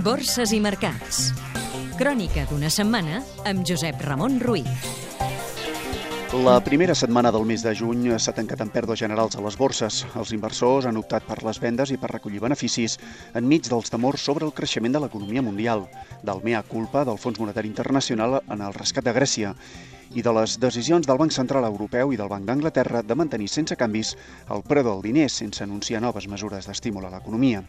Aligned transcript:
Borses 0.00 0.54
i 0.56 0.58
mercats. 0.64 1.26
Crònica 1.98 2.46
d'una 2.48 2.70
setmana 2.72 3.18
amb 3.44 3.66
Josep 3.68 4.00
Ramon 4.06 4.38
Ruiz. 4.40 4.86
La 6.46 6.54
primera 6.64 6.94
setmana 6.96 7.32
del 7.34 7.44
mes 7.44 7.60
de 7.66 7.74
juny 7.76 8.06
s'ha 8.16 8.32
tancat 8.32 8.62
amb 8.64 8.72
pèrdues 8.72 9.02
generals 9.02 9.36
a 9.36 9.44
les 9.44 9.58
borses. 9.60 9.98
Els 10.16 10.32
inversors 10.32 10.88
han 10.88 10.96
optat 10.96 11.26
per 11.28 11.42
les 11.44 11.60
vendes 11.60 11.92
i 11.92 11.98
per 12.00 12.12
recollir 12.14 12.40
beneficis 12.40 12.96
enmig 13.36 13.68
dels 13.68 13.92
temors 13.92 14.24
sobre 14.24 14.48
el 14.48 14.54
creixement 14.56 14.96
de 14.96 15.04
l'economia 15.04 15.44
mundial, 15.44 15.84
del 16.24 16.40
mea 16.48 16.62
culpa 16.62 17.04
del 17.04 17.20
Fons 17.20 17.42
Monetari 17.42 17.68
Internacional 17.68 18.40
en 18.48 18.64
el 18.64 18.72
rescat 18.78 19.04
de 19.04 19.16
Grècia 19.18 19.52
i 20.16 20.24
de 20.24 20.32
les 20.32 20.56
decisions 20.62 21.06
del 21.06 21.20
Banc 21.20 21.36
Central 21.36 21.68
Europeu 21.68 22.14
i 22.14 22.16
del 22.16 22.32
Banc 22.32 22.48
d'Anglaterra 22.48 23.04
de 23.04 23.20
mantenir 23.20 23.52
sense 23.52 23.76
canvis 23.76 24.16
el 24.48 24.64
preu 24.64 24.86
del 24.86 25.04
diner 25.04 25.28
sense 25.28 25.66
anunciar 25.66 26.00
noves 26.00 26.30
mesures 26.30 26.70
d'estímul 26.70 27.04
a 27.04 27.16
l'economia. 27.18 27.66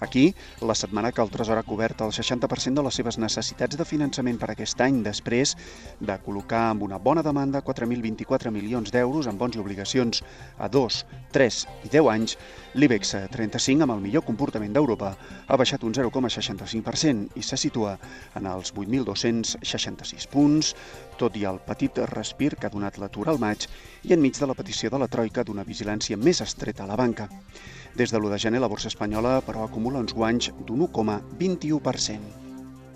Aquí, 0.00 0.34
la 0.60 0.74
setmana 0.74 1.10
que 1.12 1.22
el 1.22 1.30
Tresor 1.30 1.56
ha 1.56 1.64
cobert 1.64 2.02
el 2.04 2.12
60% 2.12 2.76
de 2.76 2.82
les 2.84 2.98
seves 2.98 3.16
necessitats 3.16 3.78
de 3.80 3.84
finançament 3.88 4.36
per 4.36 4.50
aquest 4.52 4.80
any, 4.84 4.98
després 5.06 5.54
de 6.00 6.16
col·locar 6.24 6.66
amb 6.72 6.84
una 6.84 6.98
bona 7.00 7.22
demanda 7.24 7.62
4.024 7.64 8.52
milions 8.52 8.92
d'euros 8.92 9.26
en 9.30 9.38
bons 9.40 9.56
i 9.56 9.62
obligacions 9.62 10.20
a 10.58 10.68
2, 10.68 10.98
3 11.32 11.60
i 11.88 11.92
10 11.94 12.10
anys, 12.12 12.36
l'IBEX 12.76 13.14
35, 13.32 13.86
amb 13.86 13.96
el 13.96 14.04
millor 14.04 14.26
comportament 14.26 14.76
d'Europa, 14.76 15.14
ha 15.48 15.56
baixat 15.56 15.86
un 15.88 15.96
0,65% 15.96 17.40
i 17.40 17.46
se 17.46 17.56
situa 17.56 17.96
en 18.36 18.50
els 18.52 18.74
8.266 18.76 20.28
punts, 20.28 20.74
tot 21.16 21.40
i 21.40 21.48
el 21.48 21.62
petit 21.64 22.02
respir 22.12 22.52
que 22.60 22.68
ha 22.68 22.74
donat 22.74 23.00
l'atur 23.00 23.30
al 23.32 23.40
maig 23.40 23.64
i 24.04 24.12
enmig 24.12 24.36
de 24.36 24.50
la 24.50 24.58
petició 24.58 24.92
de 24.92 25.00
la 25.00 25.08
Troika 25.08 25.44
d'una 25.44 25.64
vigilància 25.64 26.20
més 26.20 26.44
estreta 26.44 26.84
a 26.84 26.90
la 26.92 27.00
banca. 27.00 27.30
Des 27.96 28.10
de 28.12 28.18
l'1 28.18 28.28
de 28.28 28.38
gener, 28.38 28.60
la 28.60 28.68
borsa 28.68 28.90
espanyola, 28.92 29.38
però, 29.46 29.64
acumula 29.64 30.02
uns 30.04 30.12
guanys 30.12 30.50
d'un 30.68 30.84
1,21%. 30.84 32.45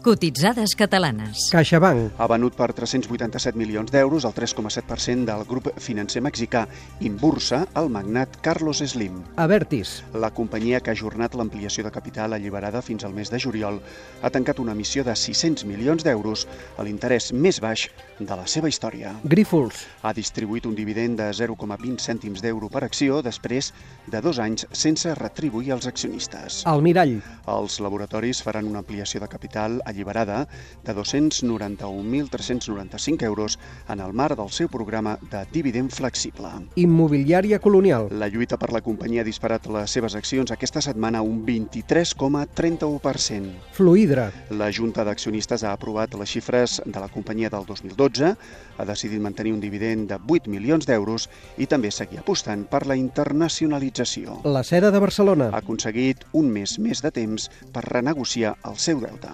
Cotitzades 0.00 0.72
catalanes. 0.80 1.50
CaixaBank. 1.52 2.14
Ha 2.16 2.26
venut 2.32 2.54
per 2.56 2.70
387 2.72 3.52
milions 3.60 3.90
d'euros, 3.92 4.24
el 4.24 4.32
3,7% 4.32 5.26
del 5.28 5.42
grup 5.44 5.66
financer 5.76 6.22
mexicà 6.24 6.62
Inbursa, 7.04 7.66
el 7.76 7.90
magnat 7.92 8.38
Carlos 8.40 8.80
Slim. 8.80 9.18
Avertis. 9.36 9.98
La 10.16 10.30
companyia 10.32 10.80
que 10.80 10.88
ha 10.88 10.96
ajornat 10.96 11.36
l'ampliació 11.36 11.84
de 11.84 11.92
capital 11.92 12.32
alliberada 12.32 12.80
fins 12.80 13.04
al 13.04 13.12
mes 13.12 13.28
de 13.28 13.42
juliol 13.44 13.76
ha 14.22 14.30
tancat 14.32 14.62
una 14.64 14.72
emissió 14.72 15.04
de 15.04 15.12
600 15.12 15.66
milions 15.68 16.06
d'euros 16.06 16.46
a 16.78 16.88
l'interès 16.88 17.28
més 17.36 17.60
baix 17.60 17.90
de 18.18 18.40
la 18.40 18.48
seva 18.48 18.72
història. 18.72 19.12
Grífols. 19.24 19.84
Ha 20.00 20.14
distribuït 20.16 20.64
un 20.64 20.78
dividend 20.80 21.20
de 21.20 21.28
0,20 21.36 22.00
cèntims 22.00 22.40
d'euro 22.40 22.72
per 22.72 22.86
acció 22.88 23.20
després 23.20 23.74
de 24.08 24.24
dos 24.24 24.40
anys 24.40 24.64
sense 24.72 25.12
retribuir 25.20 25.76
als 25.76 25.84
accionistes. 25.92 26.64
Almirall. 26.64 27.18
Els 27.52 27.80
laboratoris 27.84 28.40
faran 28.40 28.64
una 28.64 28.80
ampliació 28.80 29.20
de 29.20 29.28
capital 29.28 29.80
alliberada 29.90 30.48
de 30.84 30.96
291.395 30.96 33.24
euros 33.24 33.58
en 33.88 34.00
el 34.00 34.12
marc 34.12 34.36
del 34.38 34.50
seu 34.50 34.68
programa 34.68 35.18
de 35.30 35.46
dividend 35.52 35.92
flexible. 35.92 36.48
Immobiliària 36.76 37.58
colonial. 37.60 38.08
La 38.10 38.28
lluita 38.28 38.58
per 38.58 38.72
la 38.72 38.80
companyia 38.80 39.20
ha 39.22 39.28
disparat 39.28 39.66
les 39.66 39.90
seves 39.90 40.14
accions 40.16 40.50
aquesta 40.54 40.80
setmana 40.80 41.22
un 41.22 41.46
23,31%. 41.46 43.50
Fluidra. 43.76 44.32
La 44.50 44.72
Junta 44.72 45.04
d'Accionistes 45.04 45.64
ha 45.64 45.72
aprovat 45.74 46.14
les 46.18 46.30
xifres 46.30 46.80
de 46.84 47.00
la 47.00 47.08
companyia 47.08 47.50
del 47.50 47.66
2012, 47.66 48.36
ha 48.78 48.84
decidit 48.88 49.20
mantenir 49.20 49.52
un 49.52 49.60
dividend 49.60 50.08
de 50.10 50.18
8 50.26 50.50
milions 50.50 50.86
d'euros 50.86 51.28
i 51.58 51.66
també 51.66 51.90
seguir 51.90 52.18
apostant 52.22 52.64
per 52.70 52.86
la 52.86 52.96
internacionalització. 52.96 54.40
La 54.44 54.62
seda 54.64 54.90
de 54.90 55.02
Barcelona. 55.02 55.50
Ha 55.52 55.62
aconseguit 55.64 56.24
un 56.32 56.50
mes 56.52 56.78
més 56.78 57.02
de 57.02 57.10
temps 57.14 57.50
per 57.72 57.84
renegociar 57.88 58.56
el 58.68 58.78
seu 58.78 59.00
deute. 59.02 59.30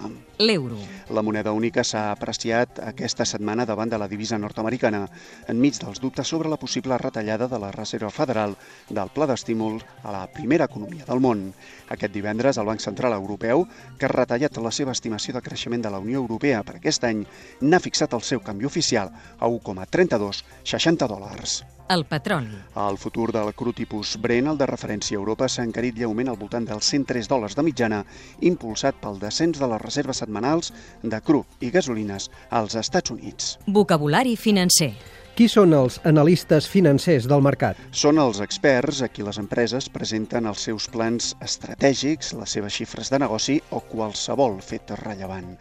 L'euro. 0.47 0.79
La 1.11 1.21
moneda 1.21 1.51
única 1.51 1.83
s'ha 1.83 2.07
apreciat 2.13 2.79
aquesta 2.83 3.25
setmana 3.27 3.65
davant 3.67 3.91
de 3.91 3.99
la 3.99 4.07
divisa 4.07 4.39
nord-americana, 4.39 5.03
enmig 5.51 5.77
dels 5.81 5.99
dubtes 6.03 6.31
sobre 6.31 6.49
la 6.49 6.59
possible 6.61 6.97
retallada 7.01 7.49
de 7.51 7.59
la 7.59 7.71
Reserva 7.75 8.09
Federal 8.15 8.55
del 8.89 9.13
pla 9.13 9.27
d'estímul 9.27 9.81
a 10.03 10.15
la 10.15 10.25
primera 10.31 10.69
economia 10.71 11.05
del 11.05 11.23
món. 11.23 11.47
Aquest 11.93 12.15
divendres, 12.15 12.57
el 12.57 12.69
Banc 12.71 12.83
Central 12.83 13.15
Europeu, 13.19 13.67
que 13.99 14.07
ha 14.07 14.13
retallat 14.15 14.57
la 14.63 14.71
seva 14.71 14.95
estimació 14.95 15.35
de 15.35 15.43
creixement 15.43 15.83
de 15.83 15.91
la 15.93 16.03
Unió 16.03 16.23
Europea 16.23 16.63
per 16.63 16.79
aquest 16.79 17.03
any, 17.07 17.25
n'ha 17.61 17.83
fixat 17.83 18.15
el 18.15 18.23
seu 18.23 18.43
canvi 18.43 18.71
oficial 18.71 19.11
a 19.11 19.51
1,3260 19.51 21.11
dòlars. 21.11 21.63
El 21.89 22.03
petroli. 22.03 22.51
El 22.75 22.97
futur 22.99 23.29
del 23.31 23.53
cru 23.55 23.71
tipus 23.71 24.17
Brent, 24.19 24.49
el 24.51 24.57
de 24.59 24.65
referència 24.67 25.15
a 25.15 25.21
Europa, 25.21 25.47
s'ha 25.47 25.63
encarit 25.63 25.95
lleument 25.95 26.27
al 26.27 26.39
voltant 26.39 26.65
dels 26.67 26.89
103 26.91 27.29
dòlars 27.31 27.55
de 27.55 27.63
mitjana, 27.63 28.01
impulsat 28.49 28.99
pel 28.99 29.21
descens 29.21 29.61
de 29.61 29.69
les 29.71 29.81
reserves 29.85 30.19
setmanals 30.23 30.73
de 31.03 31.21
cru 31.23 31.45
i 31.63 31.71
gasolines 31.71 32.27
als 32.49 32.75
Estats 32.75 33.15
Units. 33.15 33.55
Vocabulari 33.79 34.35
financer. 34.35 34.91
Qui 35.37 35.45
són 35.45 35.75
els 35.77 35.99
analistes 36.09 36.65
financers 36.65 37.27
del 37.29 37.43
mercat? 37.45 37.79
Són 37.93 38.17
els 38.17 38.41
experts 38.41 39.03
a 39.05 39.07
qui 39.13 39.23
les 39.23 39.37
empreses 39.37 39.87
presenten 39.93 40.49
els 40.49 40.63
seus 40.67 40.87
plans 40.89 41.35
estratègics, 41.45 42.33
les 42.39 42.57
seves 42.57 42.73
xifres 42.81 43.13
de 43.13 43.19
negoci 43.21 43.61
o 43.69 43.83
qualsevol 43.85 44.57
fet 44.65 44.95
rellevant. 45.05 45.53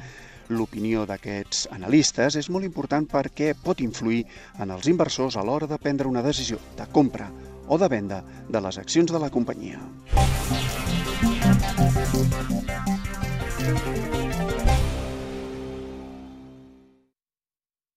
L'opinió 0.48 1.02
d'aquests 1.08 1.66
analistes 1.74 2.36
és 2.38 2.50
molt 2.54 2.68
important 2.68 3.08
perquè 3.10 3.52
pot 3.64 3.82
influir 3.82 4.22
en 4.62 4.70
els 4.70 4.86
inversors 4.92 5.36
a 5.36 5.44
l'hora 5.46 5.66
de 5.66 5.78
prendre 5.82 6.08
una 6.08 6.22
decisió 6.22 6.60
de 6.78 6.86
compra 6.92 7.30
o 7.66 7.78
de 7.78 7.88
venda 7.90 8.22
de 8.48 8.62
les 8.62 8.78
accions 8.78 9.10
de 9.10 9.18
la 9.18 9.30
companyia. 9.30 9.82